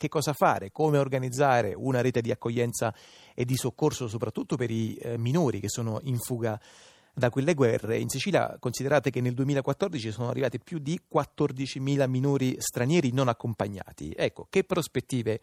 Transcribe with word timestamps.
che 0.00 0.08
cosa 0.08 0.32
fare, 0.32 0.72
come 0.72 0.96
organizzare 0.96 1.74
una 1.76 2.00
rete 2.00 2.22
di 2.22 2.30
accoglienza 2.30 2.94
e 3.34 3.44
di 3.44 3.54
soccorso 3.54 4.08
soprattutto 4.08 4.56
per 4.56 4.70
i 4.70 4.94
eh, 4.94 5.18
minori 5.18 5.60
che 5.60 5.68
sono 5.68 6.00
in 6.04 6.16
fuga 6.16 6.58
da 7.12 7.28
quelle 7.28 7.52
guerre. 7.52 7.98
In 7.98 8.08
Sicilia 8.08 8.56
considerate 8.58 9.10
che 9.10 9.20
nel 9.20 9.34
2014 9.34 10.10
sono 10.10 10.30
arrivati 10.30 10.58
più 10.58 10.78
di 10.78 10.98
14.000 11.12 12.08
minori 12.08 12.56
stranieri 12.56 13.12
non 13.12 13.28
accompagnati. 13.28 14.14
Ecco, 14.16 14.46
che 14.48 14.64
prospettive 14.64 15.38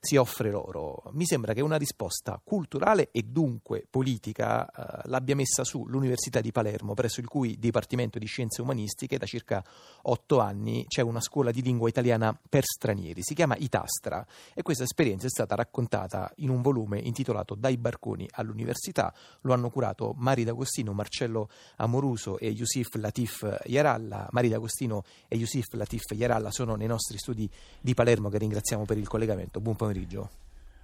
si 0.00 0.16
offre 0.16 0.50
loro. 0.50 1.02
Mi 1.12 1.26
sembra 1.26 1.52
che 1.52 1.60
una 1.60 1.76
risposta 1.76 2.40
culturale 2.42 3.10
e 3.10 3.22
dunque 3.22 3.84
politica 3.88 4.66
eh, 4.66 5.08
l'abbia 5.08 5.34
messa 5.34 5.64
su 5.64 5.84
l'Università 5.86 6.40
di 6.40 6.52
Palermo, 6.52 6.94
presso 6.94 7.20
il 7.20 7.26
cui 7.26 7.58
Dipartimento 7.58 8.18
di 8.18 8.26
Scienze 8.26 8.62
Umanistiche 8.62 9.18
da 9.18 9.26
circa 9.26 9.62
otto 10.02 10.38
anni 10.38 10.84
c'è 10.86 11.02
una 11.02 11.20
scuola 11.20 11.50
di 11.50 11.62
lingua 11.62 11.88
italiana 11.88 12.38
per 12.48 12.64
stranieri. 12.64 13.22
Si 13.22 13.34
chiama 13.34 13.56
Itastra 13.56 14.24
e 14.54 14.62
questa 14.62 14.84
esperienza 14.84 15.26
è 15.26 15.30
stata 15.30 15.56
raccontata 15.56 16.30
in 16.36 16.50
un 16.50 16.62
volume 16.62 17.00
intitolato 17.00 17.56
Dai 17.56 17.76
barconi 17.76 18.28
all'università. 18.32 19.12
Lo 19.42 19.52
hanno 19.52 19.68
curato 19.68 20.14
Mari 20.16 20.44
D'Agostino, 20.44 20.92
Marcello 20.92 21.48
Amoruso 21.76 22.38
e 22.38 22.50
Yusuf 22.50 22.94
Latif 22.94 23.62
Yaralla. 23.64 24.28
Mari 24.30 24.48
D'Agostino 24.48 25.02
e 25.26 25.36
Yusuf 25.36 25.72
Latif 25.72 26.04
Yaralla 26.12 26.52
sono 26.52 26.76
nei 26.76 26.86
nostri 26.86 27.18
studi 27.18 27.50
di 27.80 27.94
Palermo 27.94 28.28
che 28.28 28.38
ringraziamo 28.38 28.84
per 28.84 28.96
il 28.96 29.08
collegamento. 29.08 29.60
Buon 29.60 29.74
pomeriggio. 29.74 29.87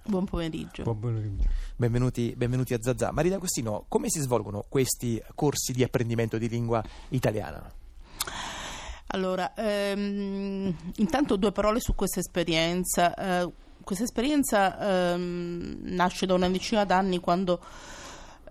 Buon 0.03 0.25
pomeriggio. 0.25 0.83
Buon 0.83 0.99
pomeriggio. 0.99 1.47
Benvenuti, 1.75 2.33
benvenuti 2.35 2.73
a 2.73 2.79
Zazà. 2.81 3.11
Marina 3.11 3.35
Agostino, 3.35 3.85
come 3.87 4.09
si 4.09 4.19
svolgono 4.19 4.65
questi 4.67 5.21
corsi 5.35 5.73
di 5.73 5.83
apprendimento 5.83 6.39
di 6.39 6.49
lingua 6.49 6.83
italiana? 7.09 7.71
Allora, 9.07 9.53
ehm, 9.53 10.75
intanto 10.95 11.35
due 11.35 11.51
parole 11.51 11.79
su 11.79 11.93
questa 11.93 12.19
esperienza. 12.19 13.13
Eh, 13.13 13.51
questa 13.83 14.03
esperienza 14.03 15.13
ehm, 15.13 15.81
nasce 15.81 16.25
da 16.25 16.33
una 16.33 16.49
decina 16.49 16.83
d'anni 16.83 17.19
quando 17.19 17.61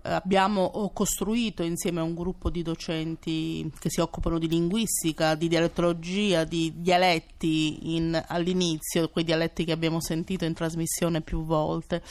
abbiamo 0.05 0.91
costruito 0.93 1.63
insieme 1.63 1.99
a 1.99 2.03
un 2.03 2.13
gruppo 2.13 2.49
di 2.49 2.61
docenti 2.61 3.71
che 3.79 3.89
si 3.89 3.99
occupano 3.99 4.37
di 4.37 4.47
linguistica, 4.47 5.35
di 5.35 5.47
dialettologia, 5.47 6.43
di 6.43 6.73
dialetti 6.75 7.95
in, 7.95 8.23
all'inizio, 8.27 9.09
quei 9.09 9.23
dialetti 9.23 9.65
che 9.65 9.71
abbiamo 9.71 9.99
sentito 9.99 10.45
in 10.45 10.53
trasmissione 10.53 11.21
più 11.21 11.43
volte. 11.43 12.01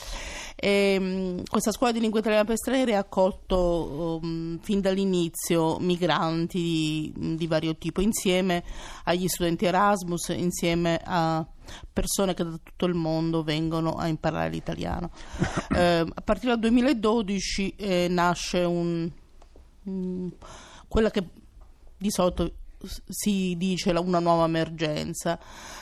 E, 0.55 0.95
um, 0.99 1.43
questa 1.49 1.71
scuola 1.71 1.93
di 1.93 1.99
lingua 1.99 2.19
italiana 2.19 2.45
per 2.45 2.57
stranieri 2.57 2.93
ha 2.93 2.99
accolto 2.99 4.19
um, 4.21 4.59
fin 4.61 4.81
dall'inizio 4.81 5.79
migranti 5.79 7.13
di, 7.15 7.35
di 7.35 7.47
vario 7.47 7.75
tipo 7.75 8.01
insieme 8.01 8.63
agli 9.05 9.27
studenti 9.27 9.65
Erasmus, 9.65 10.29
insieme 10.29 10.99
a 11.03 11.45
persone 11.91 12.33
che 12.33 12.43
da 12.43 12.59
tutto 12.61 12.85
il 12.85 12.93
mondo 12.93 13.43
vengono 13.43 13.95
a 13.95 14.07
imparare 14.07 14.49
l'italiano. 14.49 15.11
Eh, 15.75 16.05
a 16.13 16.21
partire 16.21 16.51
dal 16.51 16.59
2012 16.59 17.75
eh, 17.75 18.07
nasce 18.09 18.59
un, 18.59 19.11
un, 19.83 20.31
quella 20.87 21.11
che 21.11 21.27
di 21.97 22.09
solito 22.09 22.49
si 23.07 23.55
dice 23.57 23.91
una 23.91 24.19
nuova 24.19 24.45
emergenza. 24.45 25.39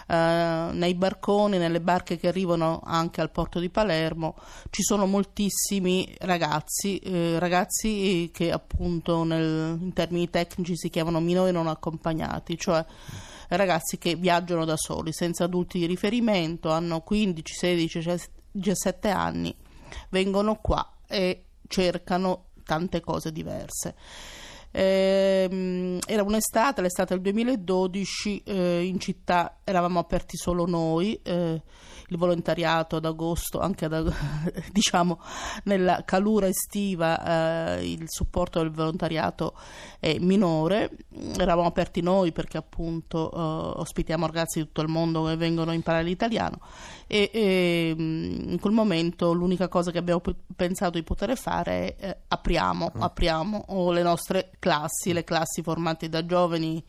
Eh, 0.07 0.69
nei 0.72 0.96
barconi, 0.96 1.57
nelle 1.57 1.81
barche 1.81 2.18
che 2.18 2.28
arrivano 2.28 2.81
anche 2.84 3.22
al 3.22 3.31
porto 3.31 3.59
di 3.59 3.69
Palermo, 3.69 4.36
ci 4.69 4.84
sono 4.84 5.06
moltissimi 5.06 6.13
ragazzi, 6.19 6.97
eh, 7.00 7.40
ragazzi 7.40 8.30
che 8.34 8.52
appunto 8.52 9.24
nel, 9.24 9.78
in 9.80 9.94
termini 9.94 10.30
tecnici 10.30 10.75
si 10.75 10.90
chiamano 10.90 11.19
minori 11.19 11.52
non 11.52 11.68
accompagnati, 11.68 12.57
cioè 12.57 12.86
ragazzi 13.58 13.97
che 13.97 14.16
viaggiano 14.16 14.66
da 14.66 14.78
soli, 14.78 15.14
senza 15.14 15.46
adulti 15.46 15.80
di 15.80 15.86
riferimento, 15.86 16.72
hanno 16.72 17.02
15, 17.02 17.53
16, 17.53 18.22
17 18.52 19.09
anni, 19.09 19.56
vengono 20.09 20.56
qua 20.56 20.97
e 21.08 21.46
cercano 21.68 22.46
tante 22.63 23.00
cose 23.02 23.31
diverse. 23.31 23.96
Eh, 24.75 26.00
era 26.08 26.24
un'estate, 26.24 26.81
l'estate 26.81 27.13
del 27.13 27.22
2012, 27.22 28.42
eh, 28.44 28.84
in 28.84 29.00
città 29.00 29.59
eravamo 29.63 30.00
aperti 30.00 30.36
solo 30.36 30.66
noi. 30.66 31.19
Eh, 31.22 31.62
il 32.13 32.18
volontariato 32.19 32.96
ad 32.96 33.06
agosto, 33.06 33.59
anche 33.59 33.85
ad, 33.85 34.13
diciamo 34.72 35.19
nella 35.63 36.03
calura 36.06 36.47
estiva, 36.47 37.78
eh, 37.78 37.91
il 37.91 38.06
supporto 38.07 38.59
del 38.59 38.72
volontariato 38.72 39.53
è 40.00 40.18
minore. 40.19 40.91
Eravamo 41.38 41.68
aperti 41.68 42.01
noi 42.01 42.31
perché 42.31 42.57
appunto 42.57 43.31
eh, 43.31 43.79
ospitiamo 43.79 44.25
ragazzi 44.25 44.59
di 44.59 44.66
tutto 44.66 44.81
il 44.81 44.88
mondo 44.88 45.25
che 45.25 45.35
vengono 45.35 45.72
a 45.72 45.74
imparare 45.74 46.03
l'italiano 46.03 46.59
e, 47.07 47.29
e 47.34 47.96
in 47.97 48.57
quel 48.59 48.74
momento 48.74 49.34
l'unica 49.34 49.68
cosa 49.68 49.91
che 49.91 49.97
abbiamo 49.97 50.22
pensato 50.56 50.91
di 50.91 51.03
poter 51.03 51.35
fare 51.38 51.95
è 51.95 52.09
eh, 52.09 52.18
apriamo, 52.28 52.91
mm. 52.97 53.01
apriamo 53.01 53.91
le 53.91 54.01
nostre 54.01 54.51
classi, 54.59 55.13
le 55.13 55.24
classi 55.24 55.62
formate 55.62 56.09
da 56.09 56.25
giovani 56.25 56.84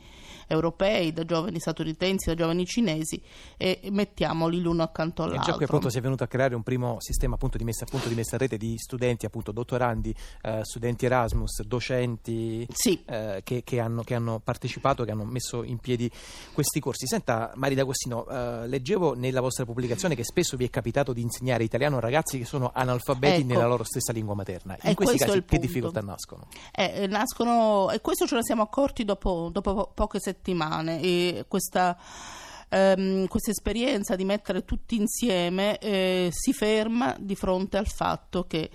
europei, 0.46 1.12
da 1.12 1.24
giovani 1.24 1.58
statunitensi, 1.58 2.28
da 2.28 2.34
giovani 2.34 2.64
cinesi 2.64 3.20
e 3.56 3.80
mettiamoli 3.90 4.60
l'uno 4.60 4.82
accanto 4.82 5.22
all'altro. 5.22 5.42
E 5.42 5.46
già 5.46 5.54
qui 5.54 5.64
appunto 5.64 5.88
si 5.88 5.98
è 5.98 6.00
venuto 6.00 6.24
a 6.24 6.26
creare 6.26 6.54
un 6.54 6.62
primo 6.62 6.96
sistema 7.00 7.34
appunto 7.34 7.58
di 7.58 7.64
messa, 7.64 7.84
appunto, 7.84 8.08
di 8.08 8.14
messa 8.14 8.36
a 8.36 8.38
rete 8.38 8.56
di 8.56 8.76
studenti, 8.78 9.26
appunto 9.26 9.52
dottorandi, 9.52 10.14
eh, 10.42 10.60
studenti 10.62 11.06
Erasmus, 11.06 11.62
docenti 11.62 12.66
sì. 12.70 13.02
eh, 13.06 13.40
che, 13.44 13.62
che, 13.64 13.80
hanno, 13.80 14.02
che, 14.02 14.14
hanno, 14.14 14.40
partecipato, 14.40 15.04
che 15.04 15.10
hanno 15.10 15.24
messo 15.24 15.62
in 15.62 15.78
piedi 15.78 16.10
questi 16.52 16.80
corsi. 16.80 17.06
Senta 17.06 17.52
Mari 17.54 17.74
D'Agostino, 17.74 18.26
eh, 18.26 18.68
leggevo 18.68 19.14
nella 19.14 19.40
vostra 19.40 19.64
pubblicazione 19.64 20.14
che 20.14 20.24
spesso 20.24 20.56
vi 20.56 20.64
è 20.64 20.70
capitato 20.70 21.12
di 21.12 21.22
insegnare 21.22 21.64
italiano 21.64 21.96
a 21.96 22.00
ragazzi 22.00 22.38
che 22.38 22.44
sono 22.44 22.70
analfabeti 22.74 23.40
ecco. 23.40 23.46
nella 23.46 23.66
loro 23.66 23.84
stessa 23.84 24.12
lingua 24.12 24.34
materna. 24.34 24.76
In 24.82 24.94
questi 24.94 25.18
casi 25.18 25.44
che 25.44 25.58
difficoltà 25.58 26.00
nascono? 26.00 26.48
Eh, 26.72 27.06
nascono? 27.06 27.90
E 27.90 28.00
questo 28.00 28.26
ce 28.26 28.36
ne 28.36 28.42
siamo 28.42 28.62
accorti 28.62 29.04
dopo, 29.04 29.48
dopo 29.52 29.90
poche 29.94 30.20
settimane 30.20 30.33
settimane 30.34 31.00
e 31.00 31.44
questa 31.48 31.96
ehm, 32.68 33.26
questa 33.28 33.50
esperienza 33.50 34.16
di 34.16 34.24
mettere 34.24 34.64
tutti 34.64 34.96
insieme 34.96 35.78
eh, 35.78 36.28
si 36.32 36.52
ferma 36.52 37.16
di 37.18 37.36
fronte 37.36 37.76
al 37.76 37.86
fatto 37.86 38.44
che 38.44 38.70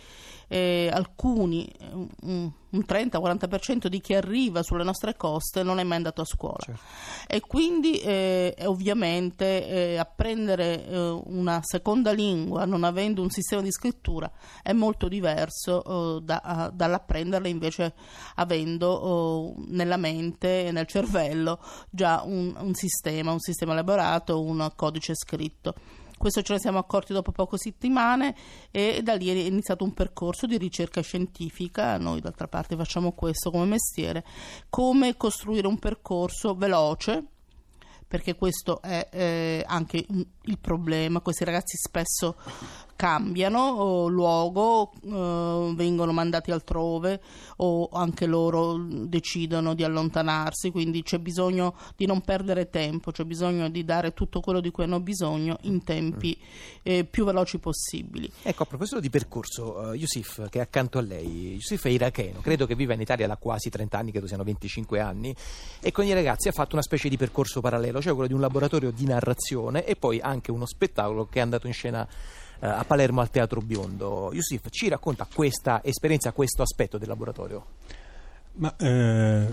eh, 0.50 0.90
alcuni, 0.92 1.72
un, 1.92 2.52
un 2.72 2.84
30-40% 2.86 3.88
di 3.88 4.02
chi 4.02 4.16
arriva 4.16 4.64
sulle 4.64 4.84
nostre 4.84 5.16
coste 5.16 5.64
non 5.64 5.80
è 5.80 5.84
mai 5.84 5.98
andato 5.98 6.22
a 6.22 6.26
scuola. 6.26 6.58
Certo. 6.60 6.82
E 7.28 7.40
quindi 7.40 8.00
eh, 8.00 8.56
ovviamente 8.66 9.68
eh, 9.68 9.98
apprendere 9.98 10.86
eh, 10.86 11.22
una 11.26 11.60
seconda 11.64 12.12
lingua 12.12 12.66
non 12.66 12.84
avendo 12.84 13.22
un 13.22 13.30
sistema 13.30 13.62
di 13.62 13.72
scrittura 13.72 14.30
è 14.64 14.74
molto 14.74 15.08
diverso 15.08 16.18
eh, 16.18 16.22
da, 16.24 16.72
dall'apprenderla 16.74 17.48
invece 17.48 17.94
avendo 18.36 18.88
oh, 18.88 19.54
nella 19.68 19.98
mente, 19.98 20.72
nel 20.72 20.88
cervello 20.88 21.60
già 21.90 22.24
un, 22.26 22.56
un 22.58 22.74
sistema, 22.74 23.32
un 23.32 23.40
sistema 23.40 23.74
elaborato, 23.74 24.42
un 24.42 24.72
codice 24.76 25.14
scritto. 25.16 25.76
Questo 26.20 26.42
ce 26.42 26.52
ne 26.52 26.60
siamo 26.60 26.80
accorti 26.80 27.14
dopo 27.14 27.32
poche 27.32 27.58
settimane 27.58 28.36
e 28.72 29.00
da 29.02 29.16
lì 29.16 29.30
è 29.30 29.48
iniziato 29.48 29.86
un 29.86 29.94
percorso 29.94 30.48
di 30.48 30.58
ricerca 30.58 31.00
scientifica, 31.00 31.98
noi 31.98 32.20
d'altra 32.20 32.50
parte 32.50 32.76
facciamo 32.76 33.14
questo 33.14 33.52
come 33.52 33.64
mestiere, 33.64 34.26
come 34.70 35.16
costruire 35.16 35.66
un 35.66 35.80
percorso 35.80 36.56
veloce 36.56 37.24
perché 38.06 38.36
questo 38.36 38.82
è 38.82 39.08
eh, 39.12 39.64
anche 39.66 40.06
il 40.08 40.58
problema, 40.60 41.22
questi 41.22 41.46
ragazzi 41.46 41.78
spesso 41.78 42.36
cambiano 43.00 44.08
luogo, 44.08 44.92
eh, 45.06 45.74
vengono 45.74 46.12
mandati 46.12 46.52
altrove 46.52 47.22
o 47.56 47.88
anche 47.94 48.26
loro 48.26 48.76
decidono 48.78 49.74
di 49.74 49.86
allontanarsi, 49.86 50.70
quindi 50.70 51.02
c'è 51.02 51.18
bisogno 51.18 51.78
di 51.96 52.06
non 52.06 52.20
perdere 52.20 52.70
tempo, 52.70 53.12
c'è 53.12 53.24
bisogno 53.24 53.70
di 53.70 53.86
dare 53.86 54.14
tutto 54.14 54.42
quello 54.42 54.60
di 54.60 54.70
cui 54.70 54.84
hanno 54.84 55.00
bisogno 55.00 55.60
in 55.62 55.82
tempi 55.86 56.38
eh, 56.84 57.06
più 57.06 57.24
veloci 57.24 57.58
possibili. 57.60 58.30
Ecco, 58.42 58.64
a 58.64 58.66
proposito 58.66 59.00
di 59.00 59.10
percorso, 59.10 59.78
uh, 59.78 59.94
Yusuf, 59.94 60.50
che 60.50 60.60
è 60.60 60.62
accanto 60.62 60.98
a 60.98 61.02
lei, 61.02 61.54
Yusuf 61.54 61.86
è 61.86 61.90
iracheno, 61.90 62.42
credo 62.42 62.66
che 62.66 62.76
viva 62.76 62.94
in 62.96 63.00
Italia 63.00 63.28
da 63.28 63.38
quasi 63.38 63.70
30 63.70 63.98
anni, 63.98 64.12
credo 64.12 64.28
siano 64.28 64.44
25 64.44 65.00
anni, 65.00 65.34
e 65.80 65.94
con 65.94 66.04
i 66.04 66.12
ragazzi 66.12 66.50
ha 66.50 66.52
fatto 66.52 66.74
una 66.74 66.84
specie 66.84 67.08
di 67.08 67.16
percorso 67.16 67.62
parallelo, 67.62 68.02
cioè 68.02 68.12
quello 68.12 68.28
di 68.28 68.34
un 68.34 68.42
laboratorio 68.42 68.92
di 68.92 69.06
narrazione 69.06 69.86
e 69.86 69.96
poi 69.96 70.20
anche 70.20 70.52
uno 70.52 70.66
spettacolo 70.66 71.28
che 71.28 71.40
è 71.40 71.42
andato 71.42 71.66
in 71.66 71.74
scena 71.74 72.06
a 72.60 72.84
Palermo 72.84 73.22
al 73.22 73.30
Teatro 73.30 73.62
Biondo. 73.62 74.32
Yusuf 74.34 74.70
ci 74.70 74.90
racconta 74.90 75.28
questa 75.34 75.82
esperienza, 75.84 76.32
questo 76.32 76.62
aspetto 76.62 76.98
del 76.98 77.08
laboratorio. 77.08 77.66
Ma 78.54 78.76
eh, 78.78 79.48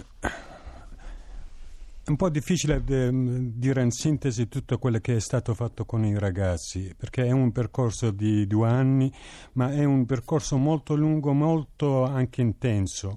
è 2.07 2.11
un 2.11 2.17
po' 2.17 2.29
difficile 2.29 2.85
de, 2.85 3.11
mm, 3.11 3.51
dire 3.55 3.83
in 3.83 3.91
sintesi 3.91 4.47
tutto 4.49 4.79
quello 4.79 4.99
che 5.01 5.17
è 5.17 5.21
stato 5.21 5.55
fatto 5.55 5.85
con 5.85 6.05
i 6.05 6.17
ragazzi, 6.17 6.95
perché 6.97 7.25
è 7.25 7.33
un 7.33 7.51
percorso 7.51 8.13
di 8.13 8.47
due 8.47 8.69
anni, 8.69 9.13
ma 9.55 9.73
è 9.73 9.83
un 9.83 10.07
percorso 10.07 10.57
molto 10.57 10.95
lungo, 10.95 11.33
molto 11.33 12.05
anche 12.05 12.43
intenso. 12.43 13.17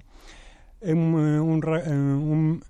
È 0.76 0.90
un, 0.90 1.12
un, 1.14 1.62
un, 1.62 2.60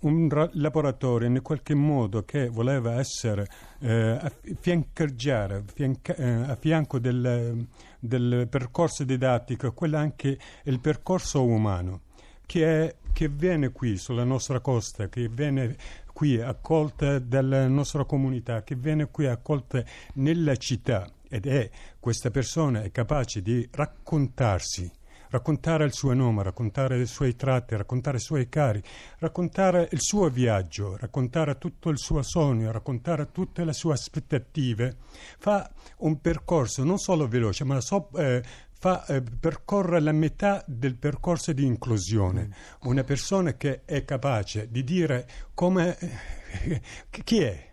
un 0.00 0.48
laboratorio 0.52 1.28
in 1.28 1.42
qualche 1.42 1.74
modo 1.74 2.24
che 2.24 2.48
voleva 2.48 2.98
essere 2.98 3.46
eh, 3.80 3.92
a, 4.20 4.32
fiancheggiare, 4.60 5.64
fianca, 5.72 6.14
eh, 6.14 6.30
a 6.30 6.56
fianco 6.56 6.98
del, 6.98 7.66
del 7.98 8.46
percorso 8.48 9.04
didattico, 9.04 9.72
quello 9.72 9.96
anche 9.96 10.38
il 10.64 10.80
percorso 10.80 11.44
umano 11.44 12.02
che, 12.46 12.86
è, 12.86 12.96
che 13.12 13.28
viene 13.28 13.70
qui 13.70 13.96
sulla 13.96 14.24
nostra 14.24 14.60
costa, 14.60 15.08
che 15.08 15.28
viene 15.28 15.76
qui 16.12 16.40
accolta 16.40 17.18
dalla 17.18 17.68
nostra 17.68 18.04
comunità, 18.04 18.62
che 18.62 18.74
viene 18.74 19.08
qui 19.10 19.26
accolta 19.26 19.84
nella 20.14 20.56
città 20.56 21.08
ed 21.28 21.46
è 21.46 21.68
questa 22.00 22.30
persona 22.30 22.82
è 22.82 22.90
capace 22.90 23.42
di 23.42 23.68
raccontarsi 23.70 24.90
raccontare 25.30 25.84
il 25.84 25.92
suo 25.92 26.12
nome, 26.14 26.42
raccontare 26.42 27.00
i 27.00 27.06
suoi 27.06 27.36
tratti, 27.36 27.76
raccontare 27.76 28.16
i 28.16 28.20
suoi 28.20 28.48
cari, 28.48 28.82
raccontare 29.18 29.88
il 29.92 30.00
suo 30.00 30.28
viaggio, 30.28 30.96
raccontare 30.96 31.58
tutto 31.58 31.90
il 31.90 31.98
suo 31.98 32.22
sogno, 32.22 32.70
raccontare 32.70 33.30
tutte 33.30 33.64
le 33.64 33.72
sue 33.72 33.92
aspettative, 33.92 34.96
fa 35.38 35.70
un 35.98 36.20
percorso 36.20 36.84
non 36.84 36.98
solo 36.98 37.26
veloce, 37.28 37.64
ma 37.64 37.80
so, 37.80 38.10
eh, 38.16 38.42
fa 38.78 39.04
eh, 39.06 39.22
percorre 39.22 40.00
la 40.00 40.12
metà 40.12 40.62
del 40.66 40.96
percorso 40.96 41.52
di 41.52 41.64
inclusione. 41.64 42.46
Mm. 42.46 42.88
Una 42.88 43.02
persona 43.02 43.54
che 43.54 43.84
è 43.84 44.04
capace 44.04 44.70
di 44.70 44.84
dire 44.84 45.28
come 45.52 45.98
eh, 45.98 46.80
chi 47.24 47.40
è, 47.40 47.67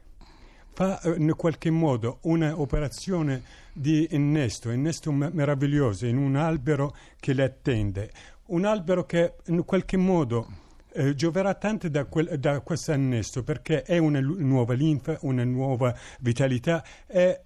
fa 0.76 1.00
eh, 1.00 1.16
in 1.18 1.34
qualche 1.38 1.72
modo 1.72 2.20
un'operazione 2.24 3.42
di 3.72 4.08
innesto, 4.12 4.70
innesto 4.70 5.12
meraviglioso 5.12 6.06
in 6.06 6.18
un 6.18 6.36
albero 6.36 6.96
che 7.18 7.34
le 7.34 7.44
attende, 7.44 8.12
un 8.48 8.66
albero 8.66 9.06
che 9.06 9.36
in 9.46 9.64
qualche 9.64 9.96
modo 9.96 10.48
eh, 10.92 11.16
gioverà 11.16 11.54
tanto 11.54 11.88
da, 11.88 12.04
quel, 12.06 12.38
da 12.38 12.60
questo 12.60 12.92
annesto 12.92 13.42
perché 13.42 13.84
è 13.84 13.98
una 13.98 14.20
nuova 14.20 14.74
linfa, 14.74 15.18
una 15.22 15.46
nuova 15.46 15.96
vitalità, 16.20 16.84
è, 17.06 17.40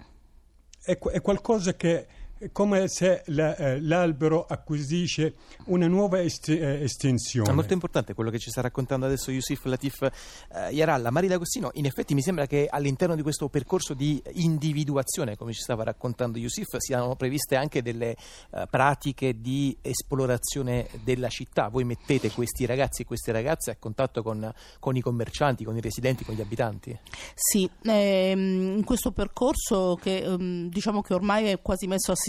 è, 0.81 0.98
è 0.98 1.22
qualcosa 1.22 1.76
che 1.76 2.08
come 2.52 2.88
se 2.88 3.24
la, 3.28 3.56
eh, 3.56 3.82
l'albero 3.82 4.46
acquisisce 4.46 5.36
una 5.66 5.88
nuova 5.88 6.22
est- 6.22 6.50
eh, 6.50 6.84
estensione. 6.84 7.50
È 7.50 7.54
molto 7.54 7.74
importante 7.74 8.14
quello 8.14 8.30
che 8.30 8.40
ci 8.40 8.50
sta 8.50 8.62
raccontando 8.62 9.06
adesso 9.06 9.32
Yusuf 9.32 9.66
Latif 9.66 10.02
eh, 10.04 10.70
Yaralla. 10.72 11.12
Maria 11.12 11.30
D'Agostino, 11.30 11.70
in 11.74 11.86
effetti 11.86 12.14
mi 12.14 12.22
sembra 12.22 12.46
che 12.48 12.68
all'interno 12.70 13.16
di 13.16 13.22
questo 13.22 13.50
percorso 13.50 13.94
di 13.94 14.22
individuazione, 14.34 15.36
come 15.36 15.52
ci 15.52 15.62
stava 15.62 15.84
raccontando 15.84 16.38
Yusuf, 16.38 16.78
siano 16.78 17.16
previste 17.16 17.56
anche 17.56 17.82
delle 17.82 18.16
eh, 18.52 18.68
pratiche 18.70 19.42
di 19.42 19.76
esplorazione 19.82 20.88
della 21.04 21.30
città. 21.30 21.68
Voi 21.68 21.84
mettete 21.84 22.32
questi 22.32 22.66
ragazzi 22.66 23.02
e 23.02 23.06
queste 23.06 23.34
ragazze 23.34 23.72
a 23.72 23.76
contatto 23.78 24.24
con, 24.24 24.52
con 24.80 24.96
i 24.96 25.02
commercianti, 25.02 25.66
con 25.66 25.76
i 25.76 25.82
residenti, 25.82 26.24
con 26.24 26.36
gli 26.36 26.42
abitanti? 26.42 26.98
Sì, 27.36 27.70
ehm, 27.84 28.78
in 28.78 28.84
questo 28.86 29.12
percorso 29.12 29.98
che 30.02 30.20
ehm, 30.20 30.70
diciamo 30.70 31.02
che 31.02 31.14
ormai 31.14 31.48
è 31.48 31.62
quasi 31.62 31.86
messo 31.86 32.12
a 32.12 32.16
sistema. 32.16 32.28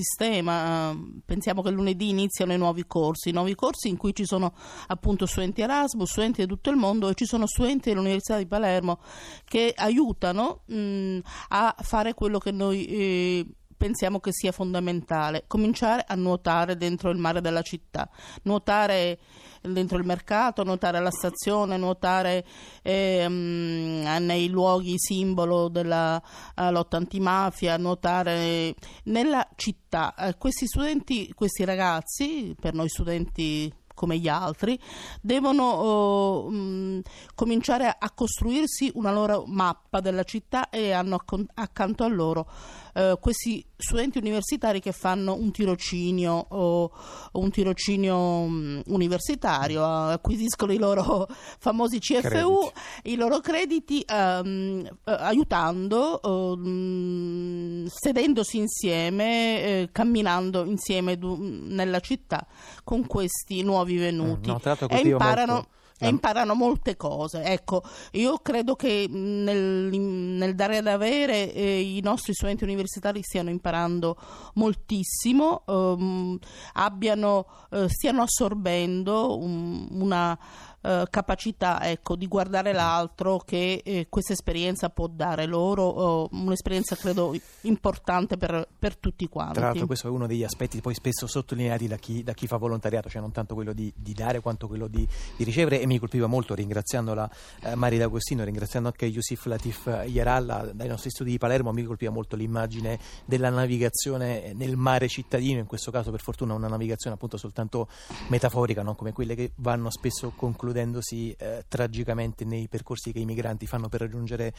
Pensiamo 1.25 1.63
che 1.63 1.71
lunedì 1.71 2.09
iniziano 2.09 2.53
i 2.53 2.59
nuovi 2.59 2.87
corsi, 2.87 3.31
i 3.31 3.33
nuovi 3.33 3.55
corsi 3.55 3.89
in 3.89 3.97
cui 3.97 4.15
ci 4.15 4.25
sono 4.25 4.55
appunto 4.87 5.27
studenti 5.27 5.61
Erasmus, 5.61 6.11
studenti 6.11 6.43
di 6.43 6.49
tutto 6.49 6.71
il 6.71 6.77
mondo 6.77 7.09
e 7.09 7.15
ci 7.15 7.27
sono 7.27 7.47
studenti 7.47 7.91
dell'Università 7.91 8.39
di 8.39 8.47
Palermo 8.47 9.01
che 9.45 9.73
aiutano 9.77 10.63
mh, 10.67 11.19
a 11.49 11.75
fare 11.81 12.15
quello 12.15 12.39
che 12.39 12.51
noi 12.51 12.85
eh, 12.87 13.47
pensiamo 13.81 14.21
che 14.21 14.31
sia 14.31 14.53
fondamentale, 14.53 15.45
cominciare 15.47 16.05
a 16.07 16.15
nuotare 16.15 16.77
dentro 16.77 17.09
il 17.09 17.17
mare 17.17 17.41
della 17.41 17.63
città, 17.63 18.11
nuotare 18.43 19.19
dentro 19.63 19.97
il 19.97 20.05
mercato, 20.05 20.65
nuotare 20.65 20.99
alla 20.99 21.11
stazione, 21.11 21.79
nuotare 21.79 22.45
eh, 22.83 23.27
nei 23.27 24.49
luoghi 24.51 24.99
simbolo 24.99 25.69
della 25.69 26.23
uh, 26.57 26.71
lotta 26.71 26.99
antimafia, 26.99 27.79
nuotare 27.79 28.75
nella 29.05 29.49
città. 29.57 30.15
Eh, 30.15 30.37
questi 30.37 30.67
studenti, 30.67 31.33
questi 31.33 31.65
ragazzi, 31.65 32.55
per 32.61 32.75
noi 32.75 32.91
studenti 32.91 33.73
come 34.01 34.17
gli 34.17 34.29
altri, 34.29 34.81
devono 35.21 35.63
oh, 35.63 36.51
mh, 36.51 37.03
cominciare 37.35 37.95
a 37.99 38.11
costruirsi 38.13 38.91
una 38.95 39.13
loro 39.13 39.45
mappa 39.47 40.01
della 40.01 40.23
città 40.23 40.71
e 40.71 40.93
hanno 40.93 41.23
accanto 41.53 42.05
a 42.05 42.09
loro 42.09 42.49
eh, 42.95 43.17
questi 43.21 43.65
studenti 43.77 44.19
universitari 44.19 44.81
che 44.81 44.93
fanno 44.93 45.35
un 45.35 45.51
tirocinio 45.51 46.33
o 46.33 46.91
un 47.33 47.51
tirocinio 47.51 48.45
mh, 48.45 48.83
universitario, 48.87 49.85
acquisiscono 49.85 50.73
i 50.73 50.79
loro 50.79 51.27
famosi 51.59 51.99
CFU, 51.99 52.21
crediti. 52.21 52.73
i 53.05 53.17
loro 53.17 53.41
crediti 53.41 54.01
eh, 54.01 54.93
aiutando, 55.05 56.21
eh, 56.23 57.89
sedendosi 57.89 58.59
insieme, 58.59 59.63
eh, 59.63 59.89
camminando 59.93 60.65
insieme 60.65 61.17
du- 61.17 61.39
nella 61.41 62.01
città 62.01 62.47
con 62.85 63.07
questi 63.07 63.63
nuovi 63.63 63.90
venuti 63.97 64.49
no, 64.49 64.61
e 64.89 64.99
imparano 64.99 65.53
molto 65.53 65.79
e 66.01 66.09
imparano 66.09 66.55
molte 66.55 66.97
cose. 66.97 67.43
Ecco, 67.43 67.83
io 68.13 68.39
credo 68.39 68.75
che 68.75 69.07
nel, 69.09 69.91
nel 69.93 70.55
dare 70.55 70.79
ad 70.79 70.87
avere 70.87 71.53
eh, 71.53 71.81
i 71.81 72.01
nostri 72.01 72.33
studenti 72.33 72.65
universitari 72.65 73.23
stiano 73.23 73.51
imparando 73.51 74.17
moltissimo, 74.55 75.63
ehm, 75.67 76.39
abbiano, 76.73 77.47
eh, 77.71 77.89
stiano 77.91 78.23
assorbendo 78.23 79.39
un, 79.39 79.89
una 79.91 80.39
eh, 80.83 81.07
capacità 81.11 81.83
ecco, 81.83 82.17
di 82.17 82.27
guardare 82.27 82.73
l'altro 82.73 83.37
che 83.45 83.83
eh, 83.85 84.07
questa 84.09 84.33
esperienza 84.33 84.89
può 84.89 85.09
dare 85.09 85.45
loro, 85.45 86.25
eh, 86.25 86.29
un'esperienza 86.33 86.97
credo 86.97 87.37
importante 87.63 88.39
per, 88.39 88.67
per, 88.79 88.97
tutti 88.97 89.29
quanti. 89.29 89.55
Tra 89.55 89.67
l'altro 89.67 89.87
questo 89.87 90.07
è 90.09 90.11
uno 90.11 90.27
degli 90.27 90.43
aspetti 90.43 90.81
poi 90.81 90.95
spesso 90.95 91.27
sottolineati 91.27 91.87
da 91.87 91.97
chi, 91.97 92.23
da 92.23 92.33
chi 92.33 92.47
fa 92.47 92.57
volontariato, 92.57 93.11
cioè 93.11 93.21
non 93.21 93.31
tanto 93.31 93.55
quello 93.55 93.75
di, 93.75 93.93
di 93.95 94.15
dare 94.15 94.41
quanto 94.41 94.69
quello 94.69 94.87
di, 94.89 95.07
di, 95.37 95.45
ricevere 95.45 95.83
e 95.83 95.87
mi 95.87 95.99
colpiva 95.99 96.27
molto 96.27 96.55
ringraziandola 96.55 97.31
eh, 97.61 97.75
Maria 97.75 97.99
D'Agostino, 97.99 98.43
ringraziando 98.43 98.89
anche 98.89 99.05
Yusuf 99.05 99.45
Latif 99.45 100.05
Yaralla 100.07 100.71
dai 100.73 100.89
nostri 100.89 101.11
studi 101.11 101.33
di 101.33 101.39
Palermo, 101.39 101.73
mi 101.73 101.85
colpiva 101.85 102.11
molto 102.11 102.37
l'immagine 102.37 102.99
della 103.27 103.51
navigazione 103.51 104.55
nel 104.55 104.77
mare 104.77 105.09
cittadino, 105.09 105.59
in 105.59 105.67
questo 105.67 105.91
caso 105.91 106.11
per 106.11 106.21
fortuna 106.21 106.55
una 106.55 106.69
navigazione 106.69 107.17
appunto 107.17 107.37
soltanto 107.37 107.89
metaforica, 108.29 108.83
non 108.83 108.97
come 108.97 109.13
quelle 109.13 109.35
che 109.35 109.53
vanno 109.57 109.91
spesso 109.91 110.33
concluse 110.35 110.70
concludendosi 110.71 111.35
eh, 111.37 111.65
tragicamente 111.67 112.45
nei 112.45 112.69
percorsi 112.69 113.13
che 113.13 113.19
i 113.19 113.25
migranti 113.25 113.67
fanno 113.67 113.89
per 113.89 114.01
raggiungere 114.01 114.53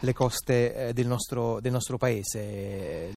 le 0.00 0.12
coste 0.12 0.88
eh, 0.88 0.92
del, 0.92 1.06
nostro, 1.06 1.58
del, 1.60 1.72
nostro, 1.72 1.96
paese. 1.96 3.10